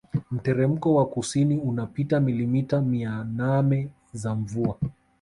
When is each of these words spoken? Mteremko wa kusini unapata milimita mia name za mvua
Mteremko 0.31 0.93
wa 0.95 1.05
kusini 1.05 1.57
unapata 1.57 2.19
milimita 2.19 2.81
mia 2.81 3.23
name 3.23 3.89
za 4.13 4.35
mvua 4.35 4.77